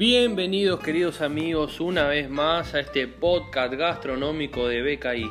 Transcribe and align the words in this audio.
Bienvenidos 0.00 0.80
queridos 0.80 1.20
amigos 1.20 1.78
una 1.78 2.08
vez 2.08 2.30
más 2.30 2.72
a 2.72 2.80
este 2.80 3.06
podcast 3.06 3.74
gastronómico 3.74 4.66
de 4.66 4.80
BKI. 4.80 5.30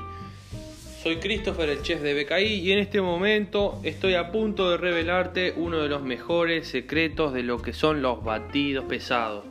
Soy 1.02 1.15
Christopher, 1.15 1.70
el 1.70 1.81
chef 1.81 2.04
de 2.04 2.13
BKI, 2.13 2.54
y 2.54 2.71
en 2.71 2.78
este 2.78 3.02
momento 3.02 3.79
estoy 3.82 4.13
a 4.13 4.32
punto 4.32 4.69
de 4.69 4.78
revelarte 4.78 5.55
uno 5.58 5.79
de 5.79 5.90
los 5.90 6.04
mejores 6.04 6.68
secretos 6.68 7.33
de 7.33 7.42
lo 7.42 7.60
que 7.63 7.74
son 7.74 8.04
los 8.04 8.24
batidos 8.24 8.86
pesados. 8.86 9.44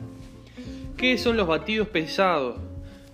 ¿Qué 0.95 1.17
son 1.17 1.35
los 1.35 1.47
batidos 1.47 1.89
pesados? 1.89 2.57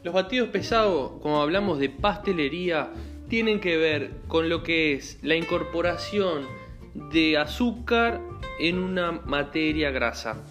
Los 0.03 0.13
batidos 0.13 0.49
pesados, 0.49 1.13
como 1.23 1.41
hablamos 1.41 1.79
de 1.79 1.89
pastelería, 1.89 2.91
tienen 3.29 3.59
que 3.59 3.77
ver 3.77 4.11
con 4.27 4.47
lo 4.47 4.61
que 4.61 4.93
es 4.93 5.17
la 5.23 5.35
incorporación 5.35 6.45
de 6.93 7.39
azúcar 7.39 8.21
en 8.59 8.77
una 8.77 9.11
materia 9.11 9.89
grasa. 9.89 10.43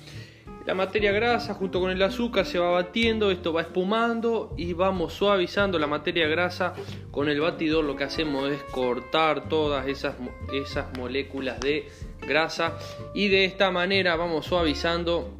La 0.66 0.74
materia 0.74 1.12
grasa 1.12 1.52
junto 1.52 1.78
con 1.78 1.90
el 1.90 2.02
azúcar 2.02 2.46
se 2.46 2.58
va 2.58 2.70
batiendo, 2.70 3.30
esto 3.30 3.52
va 3.52 3.60
espumando 3.60 4.54
y 4.56 4.72
vamos 4.72 5.12
suavizando 5.12 5.78
la 5.78 5.86
materia 5.86 6.26
grasa. 6.26 6.72
Con 7.10 7.28
el 7.28 7.38
batidor 7.40 7.84
lo 7.84 7.96
que 7.96 8.04
hacemos 8.04 8.50
es 8.50 8.62
cortar 8.64 9.48
todas 9.50 9.86
esas, 9.86 10.16
esas 10.54 10.96
moléculas 10.96 11.60
de 11.60 11.88
grasa 12.26 12.78
y 13.14 13.28
de 13.28 13.44
esta 13.44 13.70
manera 13.70 14.16
vamos 14.16 14.46
suavizando 14.46 15.38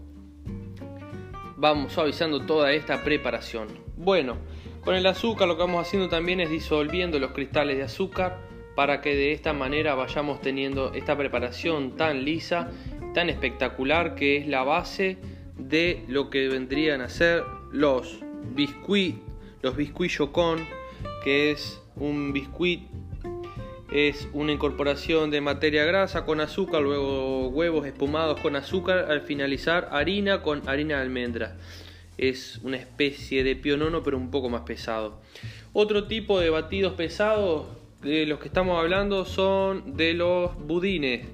vamos 1.56 1.94
suavizando 1.94 2.44
toda 2.44 2.72
esta 2.72 3.02
preparación. 3.02 3.68
Bueno, 3.96 4.36
con 4.82 4.94
el 4.94 5.06
azúcar 5.06 5.48
lo 5.48 5.56
que 5.56 5.62
vamos 5.62 5.86
haciendo 5.86 6.10
también 6.10 6.40
es 6.40 6.50
disolviendo 6.50 7.18
los 7.18 7.32
cristales 7.32 7.78
de 7.78 7.84
azúcar 7.84 8.40
para 8.74 9.00
que 9.00 9.14
de 9.14 9.32
esta 9.32 9.54
manera 9.54 9.94
vayamos 9.94 10.42
teniendo 10.42 10.92
esta 10.92 11.16
preparación 11.16 11.96
tan 11.96 12.24
lisa 12.24 12.70
tan 13.14 13.30
espectacular 13.30 14.14
que 14.14 14.36
es 14.36 14.46
la 14.46 14.62
base 14.62 15.16
de 15.56 16.04
lo 16.08 16.28
que 16.28 16.48
vendrían 16.48 17.00
a 17.00 17.08
ser 17.08 17.42
los 17.72 18.20
biscuit, 18.54 19.16
los 19.62 19.76
biscuit 19.76 20.10
chocón, 20.10 20.66
que 21.22 21.50
es 21.50 21.80
un 21.96 22.34
biscuit 22.34 22.82
es 23.94 24.28
una 24.32 24.50
incorporación 24.50 25.30
de 25.30 25.40
materia 25.40 25.84
grasa 25.84 26.24
con 26.24 26.40
azúcar, 26.40 26.82
luego 26.82 27.48
huevos 27.48 27.86
espumados 27.86 28.40
con 28.40 28.56
azúcar, 28.56 29.06
al 29.08 29.20
finalizar 29.20 29.88
harina 29.92 30.42
con 30.42 30.68
harina 30.68 30.96
de 30.96 31.02
almendra. 31.02 31.56
Es 32.18 32.58
una 32.64 32.76
especie 32.76 33.44
de 33.44 33.54
pionono 33.54 34.02
pero 34.02 34.16
un 34.16 34.32
poco 34.32 34.48
más 34.48 34.62
pesado. 34.62 35.20
Otro 35.72 36.08
tipo 36.08 36.40
de 36.40 36.50
batidos 36.50 36.94
pesados 36.94 37.66
de 38.02 38.26
los 38.26 38.40
que 38.40 38.48
estamos 38.48 38.80
hablando 38.80 39.24
son 39.24 39.96
de 39.96 40.14
los 40.14 40.56
budines. 40.56 41.28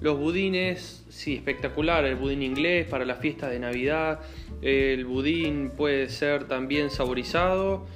Los 0.00 0.16
budines, 0.16 1.04
sí, 1.08 1.34
espectacular. 1.34 2.04
El 2.04 2.14
budín 2.14 2.42
inglés 2.42 2.86
para 2.86 3.04
la 3.04 3.16
fiesta 3.16 3.48
de 3.48 3.58
Navidad. 3.58 4.20
El 4.62 5.04
budín 5.04 5.70
puede 5.76 6.08
ser 6.08 6.44
también 6.44 6.90
saborizado. 6.90 7.86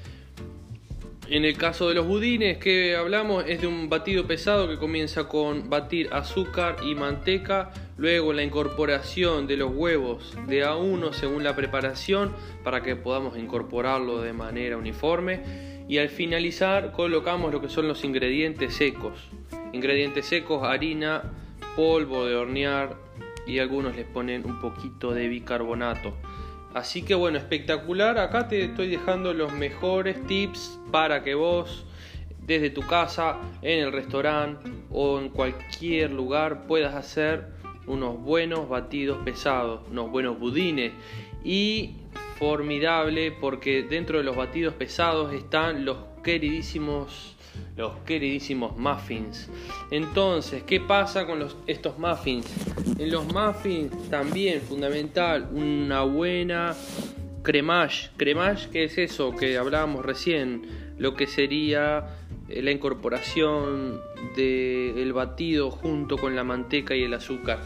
En 1.28 1.44
el 1.44 1.56
caso 1.56 1.88
de 1.88 1.94
los 1.94 2.06
budines 2.06 2.58
que 2.58 2.96
hablamos 2.96 3.44
es 3.46 3.60
de 3.60 3.68
un 3.68 3.88
batido 3.88 4.26
pesado 4.26 4.68
que 4.68 4.76
comienza 4.76 5.28
con 5.28 5.70
batir 5.70 6.08
azúcar 6.12 6.76
y 6.84 6.96
manteca, 6.96 7.70
luego 7.96 8.32
la 8.32 8.42
incorporación 8.42 9.46
de 9.46 9.56
los 9.56 9.72
huevos 9.72 10.36
de 10.48 10.64
a 10.64 10.74
uno 10.74 11.12
según 11.12 11.44
la 11.44 11.54
preparación 11.54 12.34
para 12.64 12.82
que 12.82 12.96
podamos 12.96 13.38
incorporarlo 13.38 14.20
de 14.20 14.32
manera 14.32 14.76
uniforme 14.76 15.40
y 15.88 15.98
al 15.98 16.08
finalizar 16.08 16.92
colocamos 16.92 17.52
lo 17.52 17.60
que 17.60 17.68
son 17.68 17.86
los 17.86 18.04
ingredientes 18.04 18.74
secos. 18.74 19.28
Ingredientes 19.72 20.26
secos, 20.26 20.64
harina, 20.64 21.22
polvo 21.76 22.26
de 22.26 22.36
hornear 22.36 22.96
y 23.46 23.58
algunos 23.58 23.96
les 23.96 24.06
ponen 24.06 24.44
un 24.46 24.60
poquito 24.60 25.12
de 25.12 25.28
bicarbonato. 25.28 26.14
Así 26.74 27.02
que 27.02 27.14
bueno, 27.14 27.38
espectacular. 27.38 28.18
Acá 28.18 28.48
te 28.48 28.64
estoy 28.64 28.88
dejando 28.88 29.34
los 29.34 29.52
mejores 29.52 30.26
tips 30.26 30.78
para 30.90 31.22
que 31.22 31.34
vos 31.34 31.84
desde 32.40 32.70
tu 32.70 32.82
casa, 32.82 33.36
en 33.62 33.80
el 33.80 33.92
restaurante 33.92 34.70
o 34.90 35.18
en 35.18 35.28
cualquier 35.28 36.10
lugar 36.10 36.66
puedas 36.66 36.94
hacer 36.94 37.52
unos 37.86 38.20
buenos 38.20 38.68
batidos 38.68 39.18
pesados, 39.24 39.80
unos 39.90 40.10
buenos 40.10 40.38
budines 40.38 40.92
y 41.44 41.96
formidable 42.38 43.32
porque 43.32 43.82
dentro 43.82 44.18
de 44.18 44.24
los 44.24 44.34
batidos 44.34 44.74
pesados 44.74 45.32
están 45.32 45.84
los 45.84 45.98
queridísimos 46.24 47.36
los 47.76 47.96
queridísimos 48.06 48.76
muffins. 48.76 49.48
Entonces, 49.90 50.62
¿qué 50.62 50.80
pasa 50.80 51.26
con 51.26 51.46
estos 51.66 51.98
muffins? 51.98 52.46
En 52.98 53.10
los 53.10 53.24
muffins 53.32 54.10
también 54.10 54.60
fundamental 54.60 55.48
una 55.52 56.02
buena 56.02 56.74
cremage. 57.42 58.10
Cremage, 58.16 58.70
¿qué 58.70 58.84
es 58.84 58.98
eso 58.98 59.34
que 59.34 59.58
hablábamos 59.58 60.04
recién? 60.04 60.66
Lo 60.98 61.14
que 61.14 61.26
sería 61.26 62.06
eh, 62.48 62.62
la 62.62 62.70
incorporación 62.70 64.00
del 64.36 65.12
batido 65.12 65.70
junto 65.70 66.16
con 66.16 66.36
la 66.36 66.44
manteca 66.44 66.94
y 66.94 67.02
el 67.02 67.14
azúcar. 67.14 67.60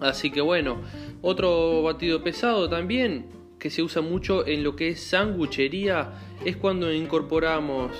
Así 0.00 0.30
que 0.30 0.40
bueno, 0.40 0.80
otro 1.20 1.82
batido 1.82 2.22
pesado 2.22 2.68
también 2.70 3.26
que 3.58 3.68
se 3.68 3.82
usa 3.82 4.00
mucho 4.00 4.46
en 4.46 4.64
lo 4.64 4.74
que 4.74 4.88
es 4.88 5.02
sanguchería 5.02 6.12
es 6.44 6.56
cuando 6.56 6.90
incorporamos 6.92 7.92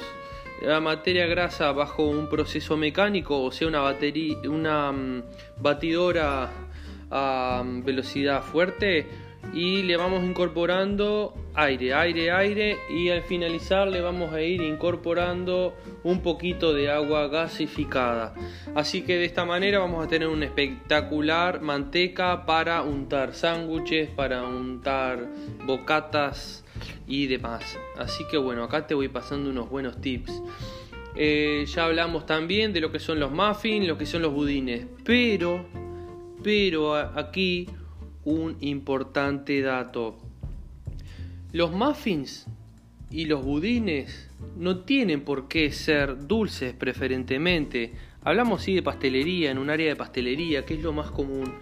la 0.61 0.81
materia 0.81 1.27
grasa 1.27 1.73
bajo 1.73 2.07
un 2.07 2.29
proceso 2.29 2.77
mecánico, 2.77 3.43
o 3.43 3.51
sea, 3.51 3.69
una, 3.69 3.81
batería, 3.81 4.37
una 4.49 4.93
mm, 4.93 5.23
batidora 5.59 6.51
a 7.11 7.63
mm, 7.65 7.85
velocidad 7.85 8.43
fuerte 8.43 9.30
y 9.53 9.83
le 9.83 9.97
vamos 9.97 10.25
incorporando 10.25 11.35
aire, 11.55 11.93
aire, 11.93 12.31
aire 12.31 12.79
y 12.89 13.11
al 13.11 13.23
finalizar 13.23 13.89
le 13.89 14.01
vamos 14.01 14.33
a 14.33 14.41
ir 14.43 14.63
incorporando 14.63 15.75
un 16.05 16.21
poquito 16.21 16.73
de 16.73 16.91
agua 16.91 17.29
gasificada. 17.29 18.35
Así 18.75 19.03
que 19.03 19.17
de 19.17 19.25
esta 19.25 19.45
manera 19.45 19.81
vamos 19.81 20.05
a 20.05 20.09
tener 20.09 20.29
una 20.29 20.45
espectacular 20.45 21.61
manteca 21.61 22.47
para 22.47 22.83
untar 22.83 23.35
sándwiches, 23.35 24.11
para 24.11 24.45
untar 24.45 25.29
bocatas 25.67 26.65
y 27.07 27.27
demás. 27.27 27.79
Así 27.99 28.25
que 28.31 28.37
bueno, 28.37 28.63
acá 28.63 28.87
te 28.87 28.95
voy 28.95 29.09
pasando 29.09 29.51
unos 29.51 29.69
buenos 29.69 30.01
tips. 30.01 30.43
Eh, 31.17 31.65
ya 31.67 31.87
hablamos 31.87 32.25
también 32.25 32.73
de 32.73 32.81
lo 32.81 32.93
que 32.93 33.01
son 33.01 33.19
los 33.19 33.33
muffins, 33.33 33.87
lo 33.87 33.99
que 33.99 34.07
son 34.07 34.23
los 34.23 34.33
budines. 34.33 34.87
Pero, 35.05 35.67
pero 36.43 36.95
aquí 36.95 37.67
un 38.31 38.57
importante 38.61 39.61
dato. 39.61 40.17
Los 41.53 41.73
muffins 41.73 42.47
y 43.11 43.25
los 43.25 43.45
budines 43.45 44.31
no 44.57 44.79
tienen 44.85 45.23
por 45.23 45.49
qué 45.49 45.73
ser 45.73 46.29
dulces 46.29 46.73
preferentemente. 46.73 47.93
Hablamos 48.23 48.63
sí 48.63 48.75
de 48.75 48.83
pastelería, 48.83 49.51
en 49.51 49.59
un 49.59 49.69
área 49.69 49.89
de 49.89 49.97
pastelería, 49.97 50.65
que 50.65 50.75
es 50.75 50.83
lo 50.83 50.93
más 50.93 51.11
común. 51.11 51.55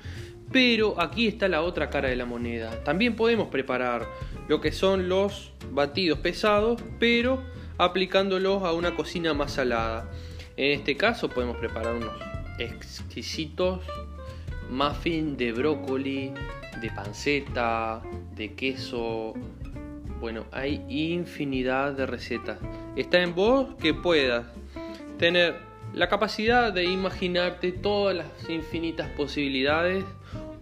Pero 0.52 1.00
aquí 1.00 1.26
está 1.26 1.48
la 1.48 1.62
otra 1.62 1.88
cara 1.88 2.08
de 2.08 2.16
la 2.16 2.26
moneda. 2.26 2.84
También 2.84 3.16
podemos 3.16 3.48
preparar 3.48 4.06
lo 4.48 4.60
que 4.60 4.72
son 4.72 5.08
los 5.08 5.52
batidos 5.72 6.18
pesados, 6.18 6.82
pero 6.98 7.42
aplicándolos 7.78 8.62
a 8.64 8.72
una 8.72 8.94
cocina 8.94 9.32
más 9.32 9.52
salada. 9.52 10.10
En 10.56 10.78
este 10.78 10.96
caso 10.96 11.30
podemos 11.30 11.56
preparar 11.56 11.94
unos 11.94 12.12
exquisitos 12.58 13.80
muffin 14.70 15.36
de 15.36 15.52
brócoli, 15.52 16.32
de 16.80 16.90
panceta, 16.90 18.02
de 18.34 18.54
queso. 18.54 19.34
Bueno, 20.20 20.44
hay 20.52 20.84
infinidad 20.88 21.92
de 21.92 22.06
recetas. 22.06 22.58
Está 22.96 23.22
en 23.22 23.34
vos 23.34 23.74
que 23.76 23.94
puedas 23.94 24.46
tener 25.18 25.56
la 25.94 26.08
capacidad 26.08 26.72
de 26.72 26.84
imaginarte 26.84 27.72
todas 27.72 28.16
las 28.16 28.50
infinitas 28.50 29.08
posibilidades 29.10 30.04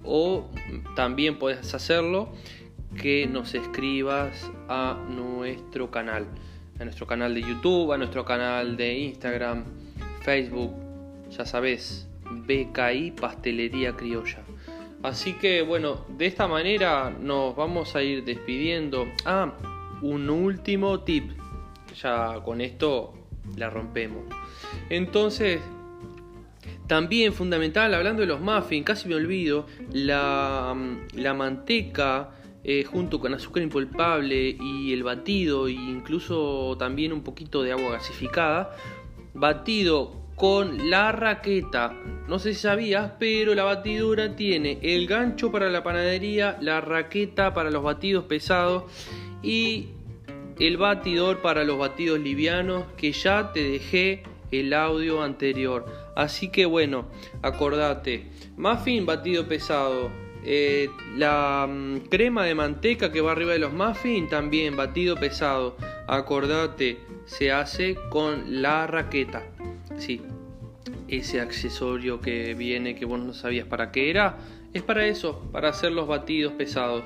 o 0.04 0.48
también 0.94 1.38
puedes 1.38 1.74
hacerlo 1.74 2.32
que 3.00 3.26
nos 3.26 3.54
escribas 3.54 4.50
a 4.68 4.98
nuestro 5.08 5.90
canal, 5.90 6.26
a 6.80 6.84
nuestro 6.84 7.06
canal 7.06 7.34
de 7.34 7.42
YouTube, 7.42 7.92
a 7.92 7.98
nuestro 7.98 8.24
canal 8.24 8.76
de 8.76 8.98
Instagram, 8.98 9.64
Facebook, 10.22 10.72
ya 11.30 11.44
sabes, 11.44 12.08
BKI 12.30 13.12
Pastelería 13.12 13.96
Criolla. 13.96 14.42
Así 15.02 15.34
que 15.34 15.62
bueno, 15.62 16.04
de 16.08 16.26
esta 16.26 16.48
manera 16.48 17.10
nos 17.10 17.54
vamos 17.54 17.94
a 17.94 18.02
ir 18.02 18.24
despidiendo. 18.24 19.06
Ah, 19.24 19.52
un 20.02 20.28
último 20.28 21.00
tip. 21.00 21.32
Ya 22.02 22.40
con 22.44 22.60
esto 22.60 23.14
la 23.56 23.70
rompemos. 23.70 24.24
Entonces, 24.90 25.60
también 26.86 27.32
fundamental, 27.32 27.94
hablando 27.94 28.20
de 28.20 28.28
los 28.28 28.40
muffins, 28.40 28.84
casi 28.84 29.08
me 29.08 29.14
olvido, 29.14 29.66
la, 29.92 30.76
la 31.14 31.34
manteca 31.34 32.30
eh, 32.62 32.84
junto 32.84 33.20
con 33.20 33.32
azúcar 33.32 33.62
impulpable 33.62 34.56
y 34.60 34.92
el 34.92 35.04
batido 35.04 35.68
e 35.68 35.72
incluso 35.72 36.76
también 36.78 37.12
un 37.12 37.22
poquito 37.22 37.62
de 37.62 37.72
agua 37.72 37.92
gasificada, 37.92 38.76
batido 39.34 40.25
con 40.36 40.90
la 40.90 41.12
raqueta. 41.12 41.96
No 42.28 42.38
sé 42.38 42.54
si 42.54 42.60
sabías, 42.60 43.12
pero 43.18 43.54
la 43.54 43.64
batidora 43.64 44.36
tiene 44.36 44.78
el 44.82 45.06
gancho 45.06 45.50
para 45.50 45.70
la 45.70 45.82
panadería, 45.82 46.58
la 46.60 46.80
raqueta 46.80 47.54
para 47.54 47.70
los 47.70 47.82
batidos 47.82 48.24
pesados 48.24 48.84
y 49.42 49.88
el 50.58 50.76
batidor 50.76 51.40
para 51.40 51.64
los 51.64 51.78
batidos 51.78 52.20
livianos 52.20 52.84
que 52.96 53.12
ya 53.12 53.52
te 53.52 53.62
dejé 53.62 54.24
el 54.50 54.74
audio 54.74 55.22
anterior. 55.22 55.86
Así 56.14 56.50
que 56.50 56.66
bueno, 56.66 57.06
acordate, 57.42 58.26
muffin 58.56 59.06
batido 59.06 59.46
pesado, 59.46 60.10
eh, 60.44 60.88
la 61.16 61.66
mm, 61.68 62.08
crema 62.08 62.44
de 62.44 62.54
manteca 62.54 63.10
que 63.10 63.20
va 63.20 63.32
arriba 63.32 63.52
de 63.52 63.58
los 63.58 63.72
muffins 63.72 64.28
también 64.28 64.76
batido 64.76 65.16
pesado. 65.16 65.76
Acordate, 66.06 66.98
se 67.24 67.52
hace 67.52 67.96
con 68.10 68.62
la 68.62 68.86
raqueta. 68.86 69.42
Sí, 69.98 70.22
ese 71.08 71.40
accesorio 71.40 72.20
que 72.20 72.54
viene 72.54 72.94
que 72.94 73.04
vos 73.04 73.20
no 73.20 73.32
sabías 73.32 73.66
para 73.66 73.92
qué 73.92 74.10
era, 74.10 74.38
es 74.72 74.82
para 74.82 75.06
eso, 75.06 75.48
para 75.52 75.70
hacer 75.70 75.92
los 75.92 76.06
batidos 76.06 76.52
pesados. 76.52 77.04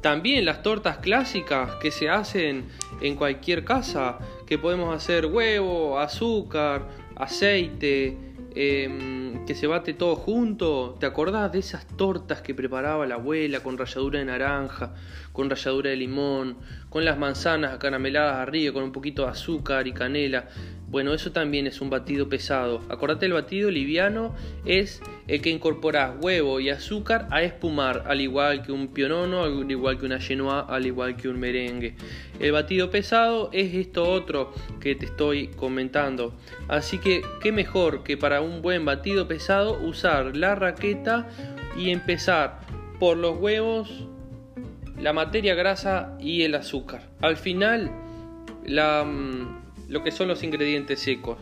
También 0.00 0.44
las 0.44 0.62
tortas 0.62 0.98
clásicas 0.98 1.76
que 1.76 1.92
se 1.92 2.08
hacen 2.08 2.64
en 3.00 3.14
cualquier 3.14 3.64
casa, 3.64 4.18
que 4.46 4.58
podemos 4.58 4.94
hacer 4.94 5.26
huevo, 5.26 5.98
azúcar, 5.98 6.88
aceite, 7.14 8.18
em, 8.54 9.46
que 9.46 9.54
se 9.54 9.68
bate 9.68 9.94
todo 9.94 10.16
junto. 10.16 10.96
¿Te 10.98 11.06
acordás 11.06 11.52
de 11.52 11.60
esas 11.60 11.86
tortas 11.86 12.42
que 12.42 12.52
preparaba 12.52 13.06
la 13.06 13.14
abuela 13.14 13.60
con 13.60 13.78
ralladura 13.78 14.18
de 14.18 14.24
naranja, 14.24 14.94
con 15.32 15.48
ralladura 15.48 15.90
de 15.90 15.96
limón, 15.96 16.56
con 16.88 17.04
las 17.04 17.16
manzanas 17.16 17.72
acarameladas 17.72 18.36
arriba, 18.36 18.72
con 18.72 18.82
un 18.82 18.92
poquito 18.92 19.22
de 19.22 19.30
azúcar 19.30 19.86
y 19.86 19.92
canela? 19.92 20.48
Bueno, 20.92 21.14
eso 21.14 21.32
también 21.32 21.66
es 21.66 21.80
un 21.80 21.88
batido 21.88 22.28
pesado. 22.28 22.82
Acordate, 22.90 23.24
el 23.24 23.32
batido 23.32 23.70
liviano 23.70 24.34
es 24.66 25.00
el 25.26 25.40
que 25.40 25.48
incorpora 25.48 26.14
huevo 26.20 26.60
y 26.60 26.68
azúcar 26.68 27.28
a 27.30 27.42
espumar, 27.42 28.04
al 28.06 28.20
igual 28.20 28.62
que 28.62 28.72
un 28.72 28.88
pionono, 28.88 29.44
al 29.44 29.70
igual 29.70 29.98
que 29.98 30.04
una 30.04 30.20
genoa, 30.20 30.60
al 30.68 30.84
igual 30.84 31.16
que 31.16 31.30
un 31.30 31.40
merengue. 31.40 31.94
El 32.38 32.52
batido 32.52 32.90
pesado 32.90 33.48
es 33.54 33.74
esto 33.74 34.06
otro 34.06 34.52
que 34.80 34.94
te 34.94 35.06
estoy 35.06 35.48
comentando. 35.48 36.34
Así 36.68 36.98
que, 36.98 37.22
qué 37.40 37.52
mejor 37.52 38.02
que 38.02 38.18
para 38.18 38.42
un 38.42 38.60
buen 38.60 38.84
batido 38.84 39.26
pesado 39.26 39.80
usar 39.82 40.36
la 40.36 40.56
raqueta 40.56 41.26
y 41.74 41.88
empezar 41.88 42.60
por 43.00 43.16
los 43.16 43.38
huevos, 43.38 44.06
la 45.00 45.14
materia 45.14 45.54
grasa 45.54 46.18
y 46.20 46.42
el 46.42 46.54
azúcar. 46.54 47.08
Al 47.22 47.38
final, 47.38 47.90
la 48.66 49.04
mm, 49.04 49.61
lo 49.92 50.02
que 50.02 50.10
son 50.10 50.26
los 50.26 50.42
ingredientes 50.42 51.00
secos. 51.00 51.36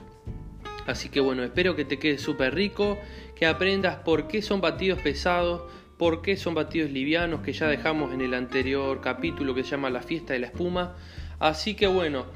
Así 0.87 1.09
que 1.09 1.21
bueno, 1.21 1.45
espero 1.45 1.77
que 1.77 1.85
te 1.85 2.01
quede 2.01 2.19
súper 2.19 2.53
rico, 2.53 2.99
que 3.37 3.47
aprendas 3.47 3.99
por 3.99 4.27
qué 4.27 4.43
son 4.43 4.61
batidos 4.61 4.99
pesados, 5.01 5.63
por 5.97 6.21
qué 6.21 6.37
son 6.37 6.55
batidos 6.55 6.91
livianos, 6.91 7.43
que 7.43 7.53
ya 7.53 7.69
dejamos 7.69 8.13
en 8.13 8.23
el 8.23 8.35
anterior 8.35 9.01
capítulo 9.01 9.55
que 9.55 9.63
se 9.63 9.71
llama 9.71 9.89
La 9.89 10.03
fiesta 10.03 10.33
de 10.33 10.41
la 10.41 10.47
espuma. 10.49 10.97
Así 11.39 11.75
que 11.75 11.87
bueno, 11.87 12.27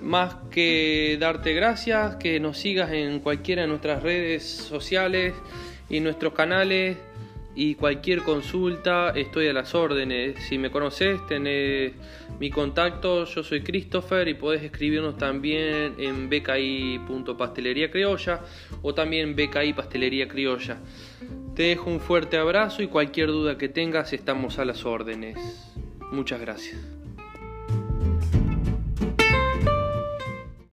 más 0.00 0.36
que 0.52 1.16
darte 1.18 1.52
gracias, 1.52 2.14
que 2.16 2.38
nos 2.38 2.56
sigas 2.56 2.92
en 2.92 3.18
cualquiera 3.18 3.62
de 3.62 3.68
nuestras 3.68 4.04
redes 4.04 4.44
sociales 4.44 5.34
y 5.88 5.98
nuestros 5.98 6.32
canales 6.32 6.96
y 7.60 7.74
cualquier 7.74 8.22
consulta 8.22 9.10
estoy 9.10 9.48
a 9.48 9.52
las 9.52 9.74
órdenes. 9.74 10.42
Si 10.48 10.56
me 10.56 10.70
conoces, 10.70 11.20
tenés 11.26 11.92
mi 12.38 12.48
contacto, 12.48 13.26
yo 13.26 13.42
soy 13.42 13.60
Christopher 13.60 14.28
y 14.28 14.32
podés 14.32 14.62
escribirnos 14.62 15.18
también 15.18 15.94
en 15.98 16.30
bki.pastelería 16.30 17.90
criolla 17.90 18.40
o 18.80 18.94
también 18.94 19.36
bki 19.36 19.74
pastelería 19.74 20.26
criolla. 20.26 20.78
Te 21.54 21.64
dejo 21.64 21.90
un 21.90 22.00
fuerte 22.00 22.38
abrazo 22.38 22.82
y 22.82 22.86
cualquier 22.86 23.26
duda 23.26 23.58
que 23.58 23.68
tengas 23.68 24.14
estamos 24.14 24.58
a 24.58 24.64
las 24.64 24.86
órdenes. 24.86 25.36
Muchas 26.12 26.40
gracias. 26.40 26.99